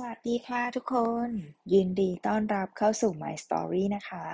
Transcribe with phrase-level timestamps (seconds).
[0.00, 0.96] สวัสดีค่ะทุกค
[1.26, 1.28] น
[1.72, 4.26] ยินดีต้อนรับเข้าสู่ My Story นะคะ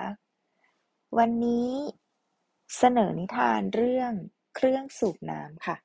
[1.18, 1.70] วันนี้
[2.78, 4.12] เสนอนิทานเรื่อง
[4.54, 5.76] เครื่องสูบน้ำค่ะ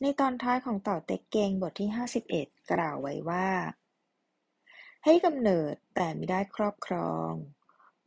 [0.00, 1.88] ในตอนท้ายของเต่าเต็กเกงบทที่
[2.30, 3.48] 51 กล่าวไว้ว่า
[5.04, 7.30] ให้กำเนิดแต่ไม่ได้ครอบครอง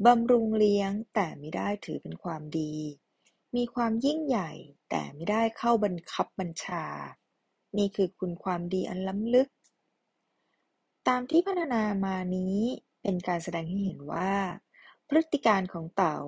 [0.05, 2.75] บำรุงเลี้ยงแต่ไม่ได้ถือเป็นความดี
[3.55, 4.51] มีความยิ่งใหญ่
[4.89, 6.85] แต่ไม่ได้เข้าบังคับบัญชา
[7.77, 9.49] นี่คือคุณความดีอันล้ำลึก
[11.07, 12.57] ตามที่พัฒนามานี้
[13.01, 14.31] เป็นการแสดงให้เห็นว่า
[15.07, 16.19] พฤติการของเต๋า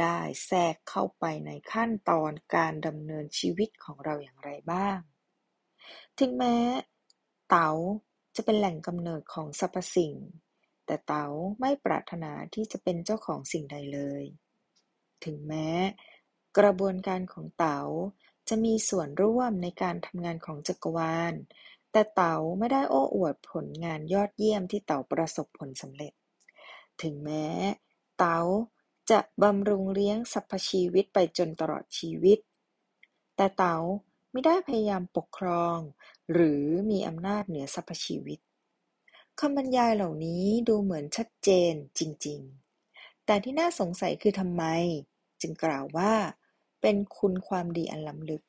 [0.00, 4.98] ได้แทรกเข้าไปในขั้นตอนการดำเนินชีวิตของเราอย่างไรบ้าง
[6.18, 6.56] ถึงแม้
[7.48, 7.70] เต๋า
[8.36, 10.14] จะเป็นแหล่งกำเนิดของสรรพสิ่ง
[10.86, 11.26] แต่เต๋า
[11.60, 14.24] ไม่ปรารถนาที่จะเป็นเจ้าของสิ่งใดเลย
[15.24, 15.68] ถึงแม้
[16.58, 17.80] กระบวนการของเต๋า
[18.50, 21.34] จะมีส่วนร่วมในการทำงานของจักรวาล
[21.92, 26.12] แต่เต๋าไม่ได้โอ้อวดผลงานยอดเยี่ยมที่เต๋าประสบผลสำเร็จ
[27.02, 27.46] ถึงแม้
[28.18, 28.38] เต๋า
[29.10, 32.38] จะบำรุงเลี้ยงสรรพชีวิตไปจนตลอดชีวิต
[33.36, 33.76] แต่เต๋า
[34.32, 35.78] ไม่ได้พยายามปกครอง
[36.32, 38.38] หรือมีอำนาจเหนือสรรพชีวิต
[39.40, 42.40] คำบรรยายเหล่านี้ดูเหมือนชัดเจนจริง
[42.84, 44.64] ๆ แต่ที่น่าสงสัยคือทำไม
[45.40, 46.12] จึงกล่าวว่า
[46.80, 48.42] เป็นคุณความดีอันล้ำลึก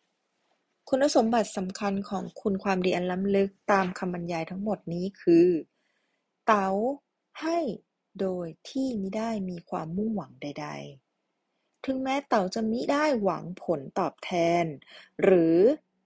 [0.89, 5.47] คุณสมบัติสำคัญของคุณความดีอันล้ำลึกตามคำบรรยายทั้งหมดนี้คือ
[6.45, 6.69] เต๋า
[7.41, 7.59] ให้
[8.19, 10.67] โดยที่มิได้มีความมุ่งหวังใด
[11.25, 14.31] ๆ ถึงแม้เต๋าจะมิได้หวังผลตอบแท
[14.63, 14.65] น
[15.23, 15.57] หรือ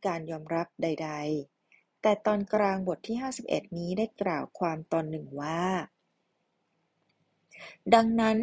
[0.06, 1.10] การยอมรับใด
[1.56, 5.64] ๆ แต่ตอนกลางบทที่ 51 นี้ได้กล่าวความตอนหนึ่งว่า
[7.94, 8.38] ดังนั้น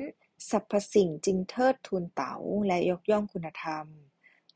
[0.50, 2.34] สรรพสิ่งจึงเทิดทูนเต๋า
[2.66, 3.86] และยกย่องคุณธรรม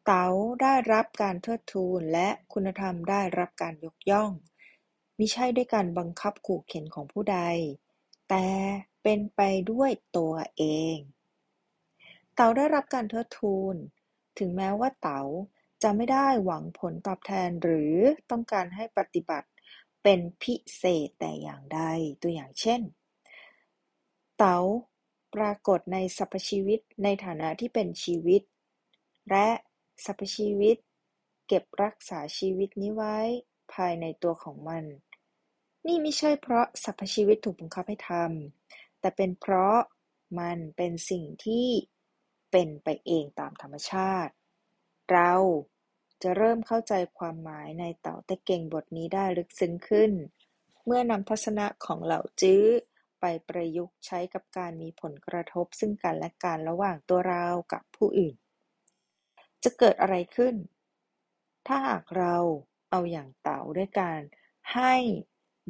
[0.05, 0.27] เต๋า
[0.63, 4.31] ได้รับการเทิดทูนและคุณธรรมได้รับการยกย่อง
[5.19, 7.39] มิใช่ด้วยการบังคับขู่เข็นของผู้ใด
[8.29, 8.47] แต่
[9.03, 9.41] เป็นไป
[9.71, 10.97] ด้วยตัวเอง
[12.35, 13.77] เต๋าได้รับการเทิดทูน
[14.39, 15.23] ถึงแม้ว่าเต๋า
[15.83, 17.95] จะไม่ได้หวังผลตอบแทนหรือ
[18.31, 19.49] ต้องการให้ปฏิบัติ
[20.03, 21.81] เป็นพิเศษแต่อย่างใด
[22.23, 22.81] ตัวอย่างเช่น
[24.39, 24.59] เต๋า
[25.37, 28.43] ปรากฏในสรรพชีวิตในฐานะที่เป็นชีวิต
[29.31, 29.49] และ
[30.05, 30.77] สรรพชีวิต
[31.49, 33.19] เก็บรักษาชีวิตนี้ไว้
[33.75, 34.85] ภายในตัวของมัน
[35.87, 39.79] นี่ไม่ใช่เพราะสรรพชีวิตถูกบังคับให้ทำแต่เป็นเพราะ
[40.41, 41.69] มันเป็นสิ่งที่
[42.51, 44.33] เป็นไปเองตามธรรมชาติ
[45.13, 45.33] เรา
[46.23, 50.13] จะเริ่มเข้าใจความหมายในเต่าตะเก่งบทนี้ได้ลึกซึ้งขึ้น
[50.85, 52.65] เมื่อนำทัศนะของเหล่าจื้อ
[53.21, 58.37] ไปประยุกต์ใช้กับการมีผลกระทบซึ่งกันและกันระหว่างตัวเรากับผู้อื่น
[59.65, 60.55] จะเกิดอะไรขึ้น
[61.67, 62.37] ถ้าหากเรา
[62.91, 64.21] เอาอย่างเต๋าด้วยการ
[64.75, 64.95] ให้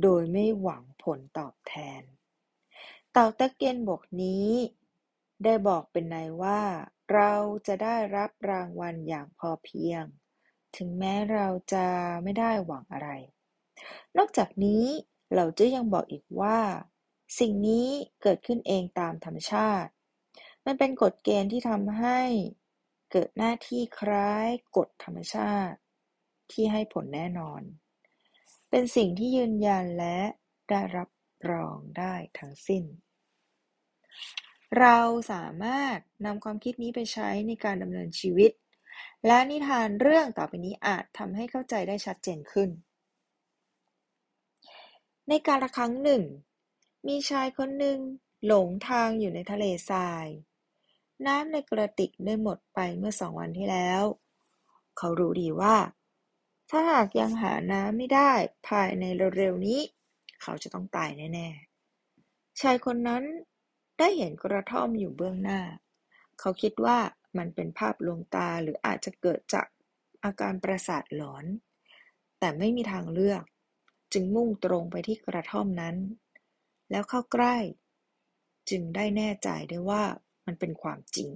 [0.03, 2.03] โดยไม่หวังผลตอบแทน
[3.12, 4.51] เต่าตะเกียนบกนี้
[5.45, 6.61] ได้บอกเป็นในว่า
[7.15, 7.34] เรา
[7.67, 10.05] จะได้รับรางวัลอย่างพอเพียง
[10.77, 11.87] ถึงแม้เราจะ
[12.23, 13.11] ไม่ได้หวังอะไร
[14.17, 14.84] นอกจากนี้
[15.34, 16.59] เราจะยังบอกอีกว่า
[17.39, 17.89] สิ่งนี้
[18.23, 19.91] เกิดขึ้นเองตามธรรมชาติ
[20.67, 22.21] มันเป็นกฎเกณฑ์ที่ทำให้
[23.13, 25.79] เกิดหน้าที่คล้ายกฎธรรมชาติ
[26.53, 27.63] ที่ให้ผลแน่นอน
[28.71, 30.19] เป็นสิ่งที่ยืนยันและ
[30.71, 31.09] ได้รับ
[31.51, 32.85] รองได้ทั้งสิ้น
[34.79, 34.99] เรา
[35.33, 38.51] สามารถนำความคิดนี้ไปใช้ในการดำเนินชีวิต
[39.27, 42.71] และนิทานเรื่องต่อไปนี้อาจทำให้เข้าใจได้ชัดเจนขึ้น
[45.29, 46.23] ในการละครั้งหนึ่ง
[47.06, 47.99] มีชายคนหนึ่ง
[48.47, 50.27] หลงทางอยู่ในทะเลทราย
[51.27, 54.03] น้ำในกระติกได้หมดไปเมื่อสองวันที่แล้ว
[54.99, 55.77] เขารู้ดีว่า
[56.71, 58.33] ถ้าหากยังหาน้ำไม่ได้
[58.69, 59.05] ภายใน
[59.37, 59.81] เร็วๆนี้
[60.43, 63.22] เขาจะต้องตายแน่ๆ ชายคนนั้น
[63.98, 65.60] ได้เห็นกระท่อมอยู่เบื้องหน้า
[66.41, 66.98] เขาคิดว่า
[67.39, 69.66] มันเป็นภาพลวงตาหรืออาจจะเกิดจาก
[70.25, 71.45] อาการประสาทหลอน
[72.39, 73.42] แต่ไม่มีทางเลือก
[74.13, 75.97] จึงมุ่งตรงไปที่กระท่อมนั้น
[76.91, 77.56] แล้วเข้าใกล้
[78.71, 80.04] จึงได้แน่ใจได้ว่า
[80.47, 81.30] มันเป็นความจริง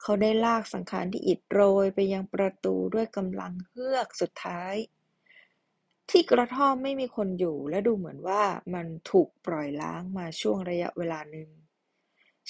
[0.00, 4.74] เขาได้ลากสังขารที่อิดโรยไปยังประตูด้วยกำลังเฮือกสุดท้าย
[6.10, 8.42] ที่กระท่อมไม่มีคนอยู่และดูเหมือนว่า
[8.74, 11.48] มันถูกปล่อยล้างมาช่วงระยะเวลาหนึ่ง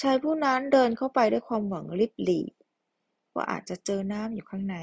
[0.00, 2.40] ชายผู้นั้นเดินเข้าไปด้วยความหวังลิบหลี
[3.34, 4.76] ว่าอาจจะเจอน้ำอยู่ข้างใน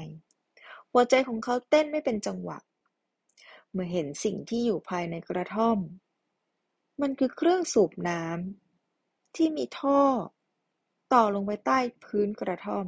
[0.92, 2.58] หัวใจของเขาเต้นไม่เป็นจังหวะ
[3.72, 5.78] เมื่อเห็นสิ่งที่อยู่ภายในกระท่อม
[7.02, 10.02] มันคือเครื่องสูบน้ำที่มีท่อ
[11.12, 12.86] ต่อลงไปใต้พื้นกระท่อม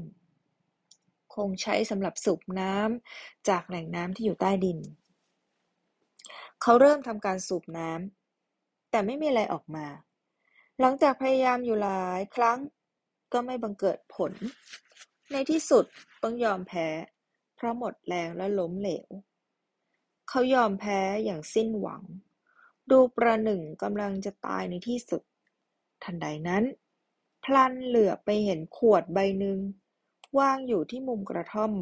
[1.35, 4.79] คงใช้สำหรับสูบน้ำจากแหล่งน้ำที่อยู่ใต้ดิน
[6.63, 9.87] เขาเริ่มทำการสูบน้ำแต่ไม่มีอะไรออกมา
[10.81, 12.59] หลังจากพยายามอยู่หลายครั้ง
[13.33, 14.33] ก็ไม่บังเกิดผล
[15.33, 15.85] ในที่สุด
[16.23, 16.89] ต้องยอมแพ้
[17.57, 19.09] เพราะหมดแรงและล้มเหลว
[20.29, 22.03] เขายอมแพ้อย่างสิ้นหวัง
[22.91, 25.23] ดูประหนึ่งกำลังจะตายในที่สุด
[26.03, 26.65] ทันใดนั้น
[27.45, 29.59] พลันเหลือไปเห็นขวดใบหนึ่ง
[30.39, 31.73] วางอยู่ที่มุมกระท่อม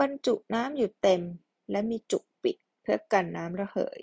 [0.00, 1.22] บรรจุน้ำอยู่เต็ม
[1.70, 4.02] และมีจุกปิดเพื่อกันน้ำระเหย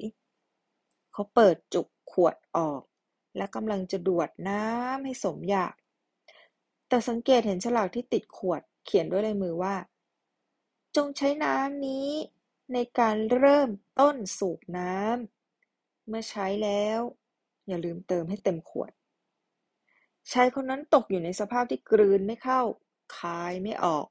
[1.12, 2.82] เขาเปิดจุกขวดออก
[3.38, 5.74] และกำลังจะดวดน้ำให้สมอยาก
[6.88, 9.76] แต่สังเกตเห็นฉลากที่ติดขวดเขียนด้วยลายมือว่า
[10.96, 12.10] จงใช้น้ำนี้
[12.74, 13.70] ในการเริ่ม
[14.00, 15.35] ต้นสูบน้ำ
[16.08, 17.00] เมื่อใช้แล้ว
[17.68, 18.92] อย่าลืมเติมให้เต็มขวด
[20.32, 22.62] ชายคนนั้นตกอยู่ในสภาพที่กลืนไม่เข้า
[23.18, 24.06] คายไม่ออก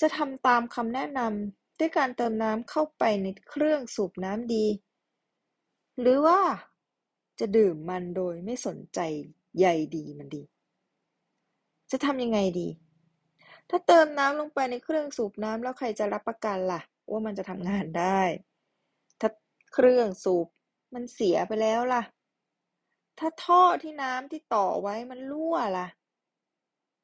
[0.00, 4.66] จะทำตามคำแนะนำด้วยการเติมน้ำเข้าไปในเครื่องสูบน้ำดี
[6.00, 6.40] หรือว่า
[7.40, 8.98] จะดื่มมันโดยไม่สนใจ
[9.58, 9.66] ใย
[9.96, 10.42] ดีมันดี
[11.90, 12.68] จะทำยังไงดี
[13.70, 16.80] ถ้าเติมน้ำลงไปในเครื่องสูบน้ำแล้วใครจะรับประกันล่ะ
[17.10, 18.22] ว่ามันจะทำงานได้
[19.20, 19.28] ถ้า
[19.74, 20.46] เครื่องสูบ
[20.94, 22.02] มันเสียไปแล้วล่ะ
[23.18, 25.88] ถ้าท่อที่น้ำที่ต่อไว้มันรั่วล่ะ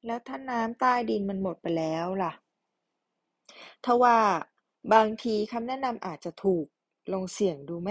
[0.06, 2.32] แล้วถ้าน้ำใต้ดินมันหมดไปแล้วล่ะ
[3.84, 4.18] ทว่า
[4.92, 6.66] บางทีคำแนะนำอาจจะถูก
[7.12, 7.90] ลองเสี่ยงดูไหม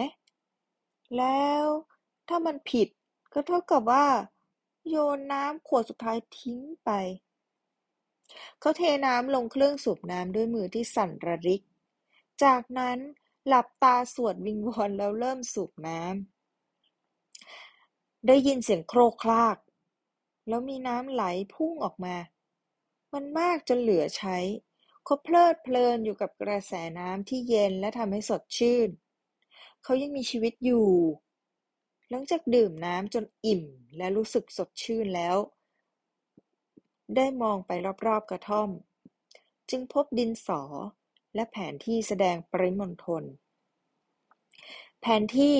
[1.17, 1.65] แล้ว
[2.27, 2.87] ถ้ามันผิด
[3.33, 4.07] ก็เท่ากับว่า
[4.89, 6.89] โยนน้ำขวดสุดท้ายทิ้งไป
[8.59, 11.61] เขาเทน้ำลงเครื่องสูบน้ำด้วยมือที่สั่นระริก
[12.43, 12.97] จากนั้น
[13.47, 19.57] หลับตาสวดวิงวอนแล้วเริ่มสูบน้ำได้ยินเสียงโครกคลาก
[20.47, 21.23] แล้วมีน้ำไหล
[21.53, 22.15] พุ่งออกมา
[23.13, 24.37] มันมากจนเหลือใช้
[25.03, 28.89] เขาเพลิดเพลินอยู่กับกระแสน้ำที่เย็นและทำให้สดชื่น
[29.83, 30.89] เขายังมีชีวิตอยู่
[32.09, 33.63] หลังจากดื่มน้ำจนอิ่ม
[33.97, 35.37] และรู้สึกสดชื่นแล้ว
[37.15, 37.71] ได้มองไป
[38.05, 38.69] รอบๆกระท่อม
[39.69, 40.61] จึงพบดินสอ
[41.35, 43.23] และแผนที่แสดงปริมณฑล
[45.01, 45.57] แผนที่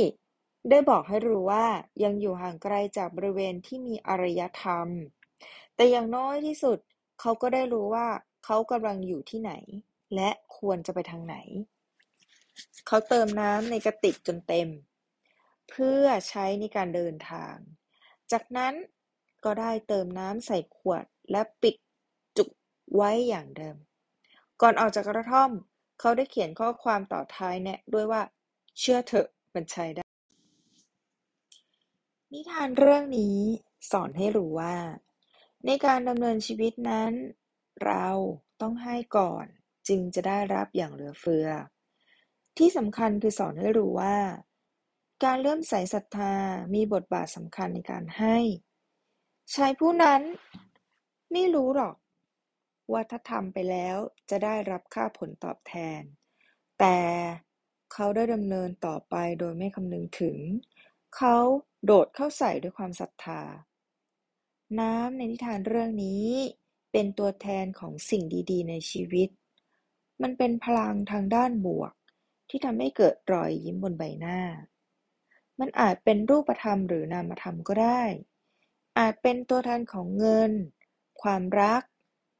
[0.70, 1.66] ได้บอกให้รู้ว่า
[2.04, 4.88] ยังอยู่ห่างไกลจากบริเวณที่มีอารยธรรม
[5.76, 6.78] แต่อย่างน้อยที่สุด
[7.20, 8.08] เขาก็ได้รู้ว่า
[8.46, 9.52] เขากำลังอยู่ที่ไหน
[10.16, 11.36] และควรจะไปทางไหน
[12.88, 14.70] เขาเติมน้ำในกระติกจนเต็ม
[15.70, 17.56] เพื่อใช้ในการเดินทาง
[18.32, 18.74] จากนั้น
[19.46, 21.76] ก็ได้เติมน้ำใส่ขวดและปิด
[22.38, 22.50] จุก
[22.96, 23.78] ไว้อย่างเดิม
[24.62, 25.52] ก่อนออกจากกระท่อม
[26.00, 28.22] เขาได้เขียนข้อความต่อท้ายแนะด้วยว่า
[28.80, 30.04] เชื่อเถอะมันใช้ได้
[32.34, 33.38] นิทานเรื่องนี้
[33.92, 34.76] สอนให้รู้ว่า
[35.66, 37.12] ในการดำเนินชีวิตนั้น
[37.86, 38.08] เรา
[38.62, 39.46] ต้องให้ก่อน
[39.88, 41.48] จึงจะได้รับอย่างเหลือเฟือ
[42.58, 44.18] ที่สำคัญคือสอนให้รู้ว่า
[45.24, 46.34] การเริ่มใส่ศรัทธา
[46.74, 48.38] มีบทบาทสำคัญในการให้
[49.56, 50.22] ชายผู้นั้น
[51.32, 51.96] ไม่รู้หรอก
[52.92, 53.98] ว่าถ้าทำไปแล้ว
[54.30, 56.02] จะได้รับค่าผลตอบแทน
[56.80, 56.98] แต่
[57.94, 60.38] เขาได้ดำเนินต่อไปโดยไม่คำนึงถึง
[61.16, 61.36] เขา
[61.86, 63.42] โดดเข้าใส่ด้วยความศรัทธา
[64.80, 66.26] น้ำในนิทานเรื่องนี้
[66.92, 69.30] เป็นตัวแทนของสิ่งดีๆ ในชีวิต
[70.22, 71.94] มันเป็นพลังทางด้านบวก
[72.50, 74.40] ที่ทำให้เกิดรอยยิ้มบนใบหน้า
[75.60, 78.02] มันอาจเป็นรูปธรรมหรือนามธรรมก็ได้
[79.00, 80.52] อาจเป็นตัวแทนของเงิน
[81.22, 81.84] ความรัก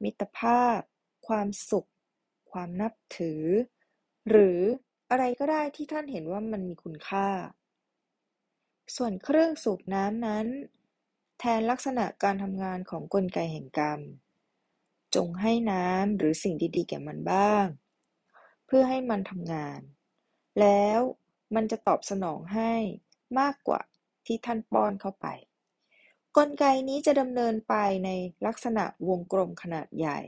[0.04, 0.80] มิตรภาพ
[1.28, 1.90] ความสุข
[2.52, 3.44] ความนับถือ
[4.30, 4.60] หรือ
[5.10, 7.28] อะไรก็ได้ที่ท่านเห็นว่ามันมีคุณค่า
[8.96, 10.48] ส่วนเครื่องสูบน้ำนั้น
[11.40, 14.00] แทนลักษณะการทำงานของกลไกแห่งกรรม
[15.16, 17.66] จงให้น้ำหรือสิ่งดีๆ แก่มันบ้าง
[18.66, 19.80] เพื่อให้มันทำงาน
[20.60, 21.00] แล้ว
[21.56, 22.74] มันจะตอบสนองให้
[23.40, 23.82] มากกว่า
[24.26, 25.28] ที่ท่านป้อนเข้าไป
[26.38, 27.76] กลไกนี้จะดำเนินไป
[28.06, 28.10] ใน
[28.46, 30.20] ลักษณะวงกลมขนาดใหญ่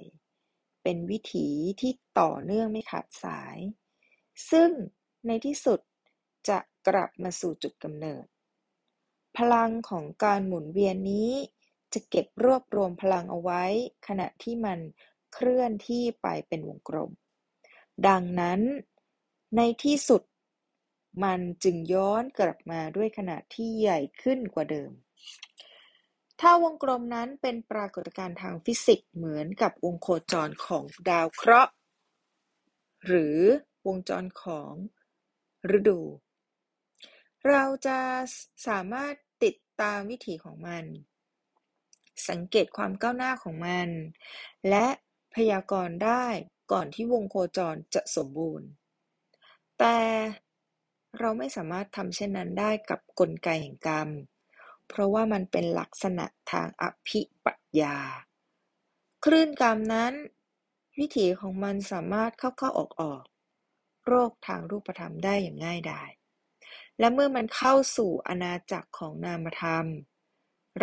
[0.84, 1.48] เป็นวิถี
[1.82, 3.58] ที่ต่อเนื่องไม่ขาดสาย
[4.52, 4.70] ซึ่ง
[5.28, 5.80] ในที่สุด
[6.50, 8.26] จะกลับมาสู่จุดกำเนิด
[9.38, 11.32] พลังของการหมุนเวียนนี้
[11.94, 13.64] จะเก็บรวบรวมพลังเอาไว้
[14.08, 14.80] ขณะที่มัน
[15.34, 17.12] เคลื่อนที่ไปเป็นวงกลม
[18.08, 18.62] ดังนั้น
[19.56, 20.24] ในที่สุด
[21.24, 24.92] มันจึงย้อนกลับมาด้วยขนาดที่ใหญ่ขึ้นกว่าเดิม
[26.40, 31.72] ถ้าวงกลมนั้นเป็นปรากฏการณ์ทางฟิสิกส์เหมือนกับวงโคจรของดาวเคราะห์
[33.06, 33.38] หรือ
[33.88, 34.74] วงจรของ
[35.78, 36.00] ฤดู
[37.50, 38.00] เราจะ
[38.68, 40.84] สามารถติดตามวิถีของมัน
[42.30, 43.90] สังเกตความก้าวหน้าของมัน
[44.70, 44.88] และ
[45.36, 46.26] พยากรณ์ได้
[46.72, 48.68] ก่อนที่วงโคจรจะสมบูรณ์
[49.80, 49.98] แต่
[51.20, 54.10] เราไม่สามารถทำเช่นนั้นได้กับกลไกแห่งกรรม
[54.90, 57.98] เพราะว่ามันเป็นลักษณะทางอภิปัญญา
[59.26, 60.14] คลื่นกรรมนั้น
[61.00, 63.24] วิถีของมันสามารถเข้าเข้าออกออก
[64.08, 66.10] โรคทางรูปธรรมได้อย่างง่ายดาย
[67.00, 69.86] และเมื่อมันเข้าสู่อาณาจักรของนามธรรม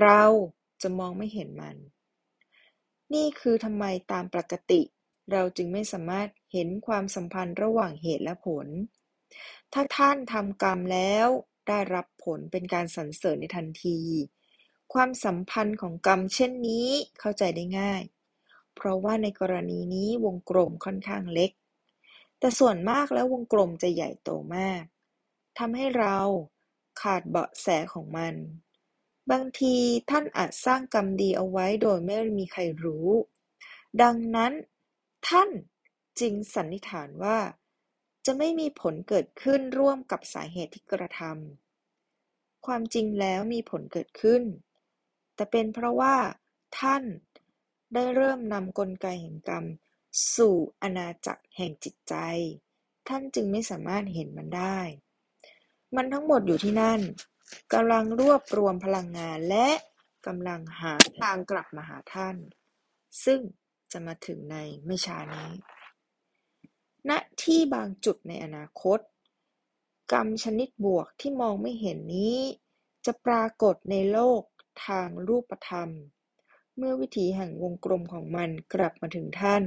[0.01, 0.23] เรา
[0.83, 1.77] จะมองไม่เห็นมัน
[3.15, 4.83] นี่คือทำไมตามปกติ
[5.33, 8.67] เราจึงไม่สามารถเห็นความสัมพันธ์ระหว่างเหตุและผล
[9.73, 11.29] ถ้าท่านทำกรรมแล้ว
[11.69, 13.99] ได้รับผลเป็นการสรรเสริญในทันที
[14.95, 16.89] ความสัมพันธ์ของกรรมเช่นนี้
[17.21, 18.03] เข้าใจได้ง่าย
[18.75, 21.51] เพราะว่าในกรณีนี้วงกลมค่อนข้างเล็ก
[22.39, 24.83] แต่ส่วนมากแล้ววงกลมจะใหญ่โตมาก
[25.59, 26.19] ทำให้เรา
[27.01, 28.35] ขาดเบาะแสของมัน
[29.31, 29.77] บางที
[30.11, 33.09] ท่านอาจสร้างกรรมดีเอาไว้โดยไม่มีใครรู้
[34.03, 34.53] ดังนั้น
[35.29, 35.51] ท่าน
[36.21, 37.39] จึงสันนิษฐานว่า
[38.27, 44.43] จะไม่มีผลเกิดขึ้นร่วมกับสาเหตุที่กระทำ ความจริงแล้วมีผลเกิดขึ้น
[45.35, 46.17] แต่เป็นเพราะว่า
[46.79, 47.03] ท่าน
[47.95, 49.65] ได้เริ่มนำกลไกแห่งกรรม
[50.37, 52.15] สู่อาณาจักรแห่งจิตใจ
[53.09, 54.79] ท่านจึงไม่สามารถเห็นมันได้
[55.97, 57.01] มันทั้งหมดอยู่ที่นั่น
[57.73, 59.69] กำลังรวบรวมพลังงานและ
[60.27, 62.37] กำลังหาทางกลับมาหาท่าน
[63.25, 63.41] ซึ่ง
[63.93, 64.57] จะมาถึงใน
[64.87, 65.51] ไม่ช้านี้
[67.11, 68.99] ณที่บางจุดในอนาคต
[70.13, 72.39] กรรมชนิดบวกที่มองไม่เห็นนี้
[73.07, 74.43] จะปรากฏในโลก
[74.87, 75.91] ทางรูปธรรม
[76.77, 79.65] เมื่อวิถีแห่งวงกลมของมันกลับมาถึงท่าน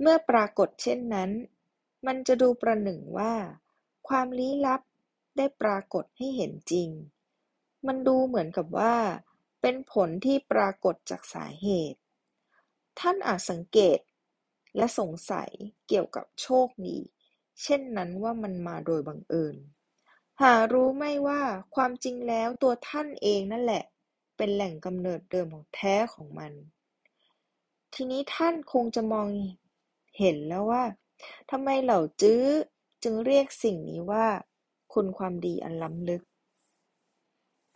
[0.00, 1.30] เมื่อปรากฏเช่นนั้น
[2.06, 3.34] มันจะดูประหนึ่งว่า
[4.08, 4.80] ความลี้ลับ
[5.36, 6.88] ได้ปรากฏให้เห็นจริง
[7.86, 8.96] มันดูเหมือนกับว่า
[9.60, 12.00] เป็นผลที่ปรากฏจากสาเหตุ
[13.00, 13.98] ท่านอาจสังเกต
[14.76, 15.50] และสงสัย
[15.88, 16.98] เกี่ยวกับโชคดี
[17.62, 19.56] เช่นนั้นว่ามันมาโดยบังเอิญ
[20.40, 21.42] หารู้ไม่ว่า
[21.74, 23.84] ความจริงแล้วตัวท่านเองนั่นแหละ
[24.36, 26.52] เป็นแหล่งกำเนิดเดิมของแท้ของมัน
[27.94, 29.28] ทีนี้ท่านคงจะมอง
[30.18, 30.84] เห็นแล้วว่า
[31.50, 32.44] ทำไมเหล่าจื้อ
[33.02, 34.26] จึงเรียกสิ่งนี้ว่า
[34.92, 36.22] คุณความดีอันล้ำลึก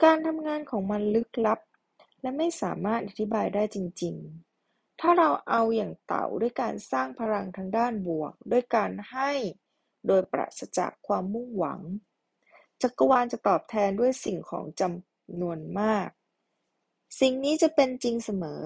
[0.03, 1.61] การทำงานของมันลึกลับ
[2.21, 4.48] และไม่สามารถอธิบายได้จริง ๆ
[5.01, 9.31] ถ้าเราเอาอย่างเต่าด้วยการสร้างพลังทางด้านบวก ด้วยการให้
[10.07, 11.81] โดยปราศจากความมุ่งหวัง
[12.83, 16.09] จักรวาลจะตอบแทนด้วยสิ่งของจำนวนมาก
[17.21, 18.65] สิ่งนี้จะเป็นจริงเสมอ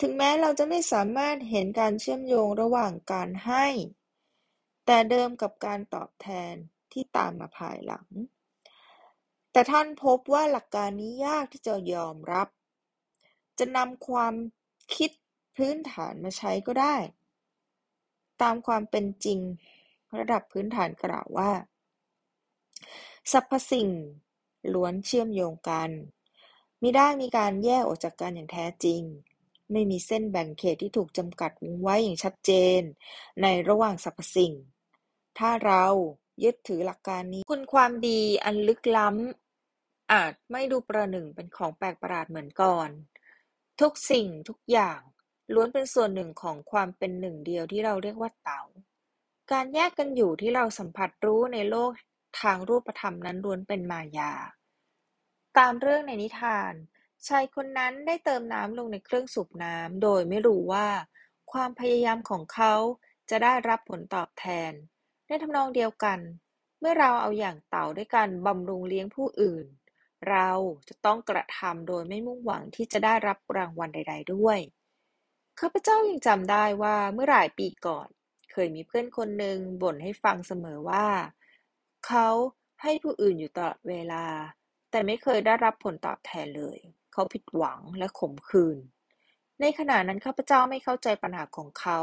[0.00, 3.66] ถึงแม้เราจะไม่สามารถเห็นการเชื่อมโยงระหว่างการให้
[4.86, 6.54] แต่เดิมกับการตอบแทน
[6.92, 8.08] ที่ตามมาภายหลัง
[9.52, 12.48] แต่ท่านพบว่าหลักการนี้ยากที่จะยอมรับ
[13.58, 14.34] จะนำความ
[14.94, 15.10] คิด
[15.56, 16.96] พื้นฐานมาใช้ก็ได้
[18.42, 19.40] ตามความเป็นจริง
[20.18, 21.50] ระดับพื้นฐานกล่าวว่า
[23.32, 23.88] สรรพสิ่ง
[24.74, 25.90] ล้วนเชื่อมโยงกัน
[26.82, 29.02] มิได้มีการแยกออกจากกันอย่างแท้จริง
[29.72, 31.50] ไม่มีเส้นแบ่งเขตที่ถูกจำกัด
[31.82, 32.80] ไว้อย่างชัดเจน
[33.42, 34.52] ในระหว่างสรรพสิ่ง
[35.38, 35.84] ถ้าเรา
[36.44, 42.88] ยึดถือหลักการนี้ คุณความดีอันลึกล้ำอาจไม่ดูประหนึ่งเป็นของแปลกประหลาดเหมือนก่อน
[43.80, 45.00] ทุกสิ่งทุกอย่าง
[45.54, 48.62] ล้วนเป็นส่วนหนึ่งของความเป็นหนึ่งเดียวที่เราเรียกว่าเต๋า
[49.52, 51.90] การแยกกันอยู่ที่เราสัมผัสรู้ในโลก
[52.40, 54.32] ทางรูปธรรมนั้นล้วนเป็นมายา
[55.58, 56.72] ตามเรื่องในนิทาน
[57.28, 60.88] ชายคนนั้นได้เติมน้ำลงในเครื่องสูบน้ำโดยไม่รู้ว่า
[61.52, 62.74] ความพยายามของเขา
[63.30, 64.72] จะได้รับผลตอบแทน
[65.26, 66.18] ในทำนองเดียวกัน
[66.80, 69.66] เมื่อเราเอาอย่างเต่าด้วยการบำรุงเลี้ยงผู้อื่น
[70.30, 70.50] เรา
[70.88, 74.58] จะต้องกระทำโดยไม่มุ่งหวังที่จะได้รับรางวัลใด ๆ ด้วย
[75.60, 78.08] ข้าพเจ้ายังจำได้ว่าเมื่อหลายปีก่อน
[78.52, 81.06] เคยมีเพื่อนคนหนึ่งบ่นให้ฟังเสมอว่า
[82.06, 82.28] เขา
[82.82, 84.26] ให้ผู้อื่นอยู่ตลอดเวลา
[84.90, 86.78] แต่ไม่เคยได้รับผลตอบแทนเลย
[87.12, 88.78] เขาผิดหวังและขมขื่น
[89.60, 92.00] ในขณะนั้นข้าพเจ้าไม่เข้าใจปัญหาของเขา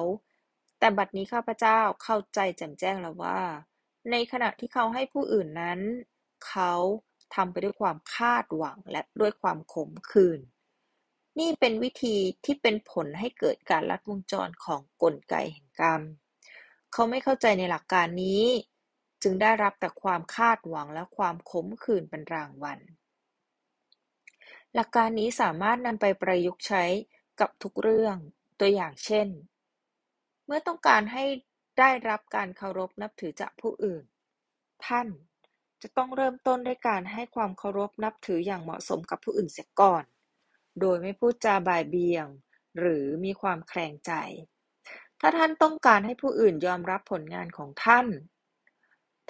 [0.79, 3.39] แต่บัดนี้ข้าพเจ้าเข้าใจแจ่มแจ้งแล้วว่า
[4.11, 5.79] ในขณะที่เขาให้ผู้อื่นนั้น
[6.47, 6.73] เขา
[7.35, 10.39] ทำไปด้วยความคาดหวังและด้วยความขมขื่น
[11.39, 16.01] นี่เป็นวิธีที่เป็นผลให้เกิดการลัดวงจรของกลไกแห่งกรรม
[16.91, 18.43] เขาไม่เข้าใจในหลักการนี้
[19.21, 22.79] จึงได้รับแต่ความคาดหวังและความขมขื่นเป็นรางวัล
[24.73, 26.83] หลักการนี้สามารถนำไปประยุกต์ใช้
[27.39, 28.17] กับทุกเรื่อง
[28.59, 29.27] ตัวอย่างเช่น
[30.45, 31.25] เมื่อต้องการให้
[31.79, 34.03] ได้รับการเคารพนับถือจากผู้อื่น
[34.85, 35.07] ท่าน
[35.83, 40.03] จะต้องเริ่มต้นด้วยการให้ความเคารพนับถืออย่างเหมาะสมกับผู้อื่นเสียก่อน
[40.79, 42.27] โดยไม่พูดจาบ่ายเบี่ยง
[42.79, 44.11] หรือมีความแคลงใจ
[45.19, 48.07] ถ้าท่านต้องการให้ผู้อื่นยอมรับผลงานของท่าน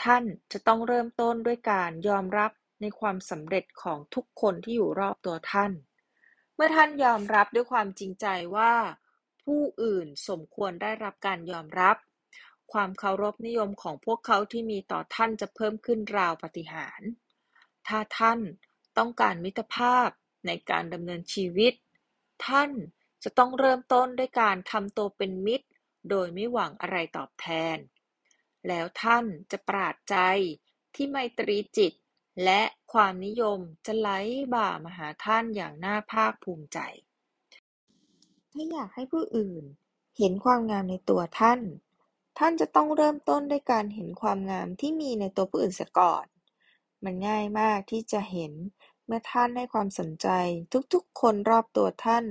[0.04, 5.72] ท่านจะต้องเริ่มต้นด้วยการยอมรับในความสำเร็จของทุกคนที่อยู่รอบตัวท่าน
[6.56, 8.74] เมื่อท่านยอมรับด้วยความจริงใจว่า
[9.44, 11.98] ผู้อื่นสมควรได้รับการยอมรับ
[12.74, 17.10] ความเคารพนิยมของพวกเขาที่มีต่อท่านจะเพิ่มขึ้นราวปาฏิหาริย์
[17.88, 18.40] ถ้าท่าน
[18.98, 20.10] ต้องการมิตรภาพ
[20.48, 21.74] ในการดำเนินชีวิต
[22.48, 22.72] ท่าน
[23.24, 25.68] จะต้องเริ่มต้นด้วยการทำตัวเป็นมิตร
[26.10, 27.78] โดยไม่หวังอะไรตอบแทน
[28.68, 30.18] แล้วท่านจะปราดใจ
[30.96, 31.94] ที่ไมตรีจิต
[32.44, 32.62] และ
[32.94, 34.10] ความนิยมจะไหล
[34.54, 36.80] บ่ามาหาท่านอย่างน่าภาคภูมิใจ
[38.52, 39.64] ถ้าอยากให้ผู้อื่น
[40.18, 41.60] เห็นความงามในตัวท่าน
[42.38, 46.26] ท่านจะต้องเริ่มต้นด้วยการเห็นความงามที่มีในตัวผู้อื่นเสียก่อน
[47.04, 48.54] มันง่ายมากที่จะเห็น
[49.06, 50.28] เมื่อท่านให้ความสนใจ
[50.94, 52.26] ทุกๆ คนรอบตัวท่าน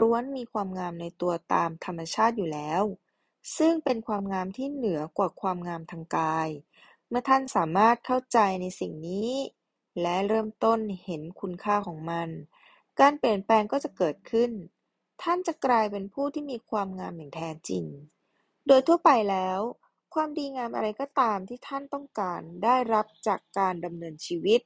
[0.00, 2.82] ล้วนมีความงามในตัวตามธรรมชาติอยู่แล้ว
[3.58, 6.48] ซึ่งเป็นความงามที่เหนือกว่าความงามทางกาย
[7.08, 9.32] เมื่อท่านสามารถเข้าใจในสิ่งนี้
[10.00, 12.28] และเริ่มต้นเห็นคุณค่าของมัน
[13.00, 14.50] การเปลี่ยนแปลงก็จะเกิดขึ้น
[15.22, 17.84] ท่านจะกลายเป็นผู้ที่มีความงามอย่างแท้จริง
[18.66, 19.60] โดยทั่วไปแล้ว
[20.14, 24.60] ความดีงามอะไรก็ตามที่ท่านต้องการได้รับจากการดำเนินชีวิต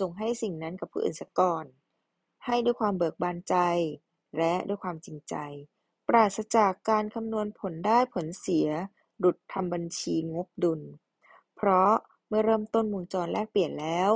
[0.00, 1.64] จงให้สิ่งนั้นกับผู้อื่นเสียก่อน
[2.46, 3.56] ให้ด้วยความเบิกบานใจ
[4.36, 5.34] และด้วยความจริงใจ
[6.08, 8.68] ปราศจากการคำนวณผลได้ผลเสีย
[9.24, 10.80] ดุจทำบัญชีงบดุล
[11.56, 11.92] เพราะ
[12.28, 14.10] เมื่อเริ่มต้นวงจรแลกเปลี่ยนแล้ว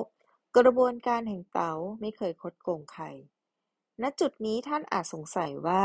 [0.56, 3.04] กระบวนการแห่งเต๋าไม่เคยคดโกงใคร
[4.02, 5.84] ณ จุดนี้ท่านอาจสงสัยว่า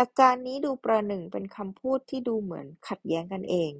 [0.00, 3.72] หลักการนี้ดูประหนึ่งเป็นคำพูดที่ดูเหมือนขัดแย้งกันเอง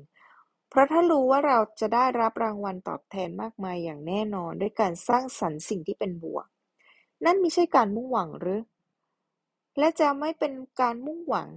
[0.70, 6.46] เพราะถ้ารู้ว่าเราจะได้รับรางวัลตอบแทนมากมายอย่างแน่นอนด้วยการสร้างสรรค์สิ่งที่เป็นบวก
[7.24, 8.60] นั่นมิใช่การมุ่งหวังหรือ
[9.78, 11.48] และจะไม่เป็นการมุ่งหวัง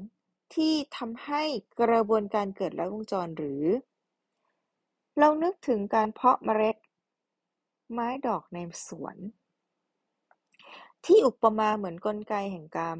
[0.55, 1.43] ที่ทำให้
[1.81, 3.63] กระบวนการเกิดแลัดวงจรหรือ
[5.19, 6.77] เรานึกถึงการเพาะเมล็ด
[7.91, 9.17] ไม้ดอกในสวน
[11.05, 12.99] ที่อุปมาเหมือนกลไกแห่งกรรม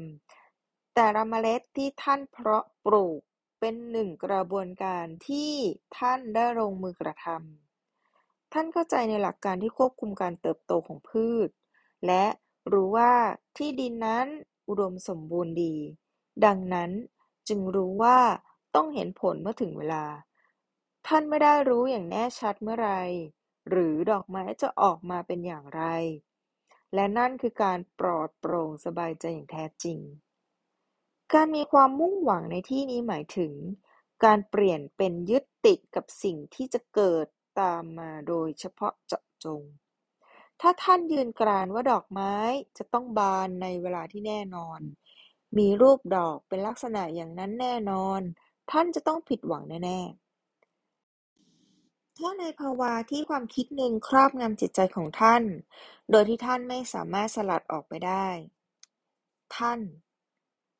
[0.94, 3.20] แต่ละเมล็ดที่ท่านเพาะปลูก
[3.60, 5.52] เป็นหนึ่งกระบวนการที่
[5.98, 11.48] ท่านได้ลงมือกระทำ ท่านเข้าใจในหลักการที่ควบคุมการเติบโตของพืช
[12.06, 12.24] และ
[12.72, 13.14] รู้ว่า
[13.56, 14.26] ที่ดินนั้น
[14.68, 15.74] อุดมสมบูรณ์ดี
[16.44, 16.90] ดังนั้น
[17.48, 18.18] จึงรู้ว่า
[18.74, 20.04] ต้องเห็นผลเมื่อถึงเวลา
[21.06, 22.90] ท่านไม่ได้รู้อย่างแน่ชัดเมื่อไร
[23.70, 25.82] หรือดอกไม้จะออกมาเป็นอย่างไร
[26.94, 29.98] และนั่นคือการปลอดโปร่งสบายใจอย่างแท้จริง
[31.32, 33.52] การมีความมุ่งหวังในที่นี้หมายถึง
[34.24, 37.26] การเปลี่ยนเป็นยึดติดกับสิ่งที่จะเกิด
[37.60, 39.62] ตามมาโดยเฉพาะเจาะจง
[40.60, 42.34] ถ้าท่านยืนกรานว่าดอกไม้
[42.78, 44.80] จะต้องบานในเวลาที่แน่นอน
[45.58, 48.20] มีรูปดอกเป็นลักษณะอย่างนั้นแน่นอน
[48.70, 55.42] ท่านจะต้องผิดหวังแน่ๆ ถ้าในภาวะที่ความคิดหนึ่งครอบงำจิตใจของท่าน
[56.10, 58.28] โดยที่ท่านไม่สามารถสลัดออกไปได้
[59.56, 59.80] ท่าน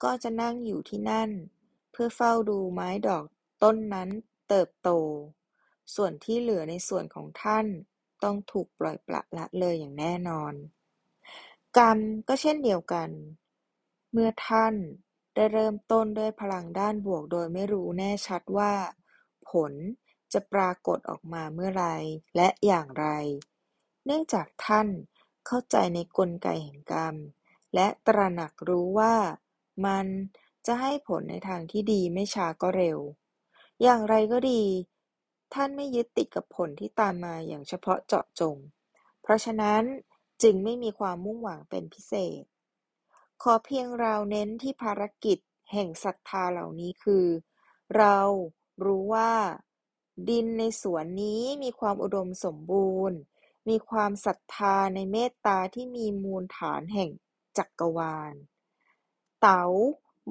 [0.03, 1.31] ก็จะนั่งอยู่ที่นั่น
[1.93, 3.25] เพื่อเฝ้าดูไม้ดอก
[3.63, 4.09] ต้นนั้น
[4.49, 4.91] เติบโต
[5.95, 7.67] ส่วนที่เหลือในส่วนของท่าน
[8.23, 10.55] ต้องถูกปล่อยปละละเลยอย่างแน่นอน
[11.79, 13.11] กรรมก็เช่นเดียวกัน
[14.13, 14.75] เมื่อท่าน
[15.35, 18.73] ได้เริ่มต้นด้วยพลังด้านบวกโดยไม่รู้แน่ชัดว่า
[19.51, 19.73] ผล
[20.33, 21.87] จะปรากฏออกมาเมื่อไร
[22.37, 23.07] และอย่างไร
[24.07, 24.89] เนื่องจากท่าน
[25.47, 27.17] เข้าใจในกลไกแห่งกรรม
[27.75, 29.15] และตระหนักรู้ว่า
[29.87, 30.07] มัน
[30.67, 32.99] จะให้ผลในทางที่ดีไม่ช้าก็เร็ว
[33.83, 34.63] อย่างไรก็ดี
[35.55, 38.57] ท่านไม่ยึดติดกับผลที่ตามมาอย่างเฉพาะเจาะจง
[39.23, 39.83] เพราะฉะนั้น
[40.43, 42.43] จึงไม่มีความมุ่งหวังเป็นพิเศษ
[43.43, 45.39] ขอเพียงเราเน้นที่ภารกิจ
[45.73, 47.27] แห่งศรัทธาเหล่านี้คือ
[47.97, 48.19] เรา
[48.85, 49.33] รู้ว่า
[50.29, 53.19] ดินในสวนนี้มีความอุดมสมบูรณ์
[53.69, 57.11] มีความศรัทธาในเมตตาที่มีมูลฐานแห่ง
[57.59, 58.35] จักรวาล
[59.45, 59.67] เต๋า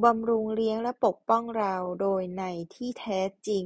[0.04, 2.44] บำรุงเลี้ยงและปกป้องเรา โดยใน
[2.76, 3.66] ที่แท้จริง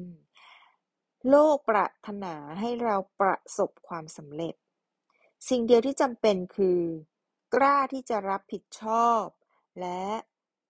[1.29, 4.55] โลกปรารถนาให้เราประสบความสำเร็จ
[5.49, 6.81] สิ่งเดียวที่จำเป็นคือ
[7.53, 9.23] กล้าที่จะรับผิดชอบ
[9.79, 10.03] และ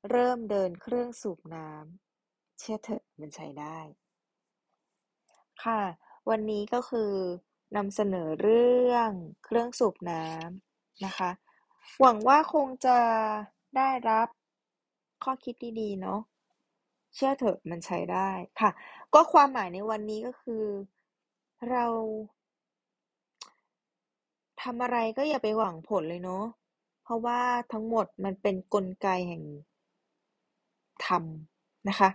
[0.10, 3.80] เริ่มเดินเครื่องสูบน้ำ เชื่อเถอะมันใช้ได้
[5.64, 5.82] ค่ะ
[6.30, 7.14] วันนี้ก็คือ
[7.76, 9.10] นำเสนอเรื่อง
[9.46, 11.32] เครื่องสูบน้ำนะคะ
[12.02, 13.00] หวังว่าคงจะ
[13.78, 14.30] ได้รับ
[15.24, 16.20] ข้อคิดดี ๆ เนาะ
[17.16, 18.72] เชื่อเถอะมันใช้ได้ค่ะ
[19.14, 20.66] ก็ความหมายในวันนี้ก็คือ
[21.72, 21.86] เรา
[24.62, 26.44] ทำอะไรก็อย่าไปหวังผลเลยเนาะ
[27.04, 27.42] เพราะว่า
[27.74, 29.44] ทั้งหมดมันเป็นกลไกแห่ง
[31.06, 31.24] ธรรม
[31.90, 32.10] นะคะ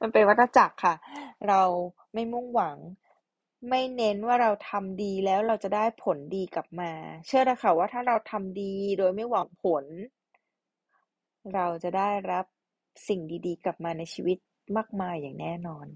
[0.00, 0.94] มันเป็นวัฏจักรค่ะ
[1.48, 1.62] เรา
[2.14, 2.78] ไม่มุ่งหวัง
[3.70, 6.90] ไม่เน้นว่าเราทำดีแล้วเราจะได้ผลดีกลับมา
[7.26, 9.84] เชื่อนะค่ะว่าถ้าเราทำดีโดยไม่หวังผล
[11.54, 12.46] เราจะได้รับ
[13.08, 14.38] สิ่งดี ๆ กลับมาในชีวิต
[14.76, 15.86] มากมายอย่างแน่นอน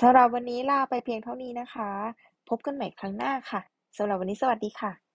[0.00, 1.90] สำหรับวันนี้ลาไปเพียงเท่านี้นะคะ
[2.48, 3.60] พบกันใหม่ครั้งหน้าค่ะ
[3.96, 5.09] สำหรับวันนี้สวัสดีค่ะ